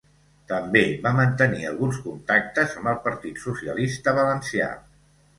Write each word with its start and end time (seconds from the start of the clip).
També 0.51 0.79
va 1.01 1.09
mantenir 1.17 1.67
alguns 1.71 1.99
contactes 2.05 2.73
amb 2.79 2.89
el 2.93 2.97
Partit 3.03 3.37
Socialista 3.43 4.15
Valencià. 4.21 4.71